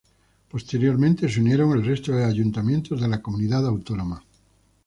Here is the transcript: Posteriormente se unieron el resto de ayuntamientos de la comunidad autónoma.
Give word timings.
Posteriormente 0.49 1.29
se 1.29 1.39
unieron 1.41 1.73
el 1.73 1.85
resto 1.85 2.11
de 2.13 2.25
ayuntamientos 2.25 2.99
de 2.99 3.07
la 3.07 3.21
comunidad 3.21 3.67
autónoma. 3.67 4.23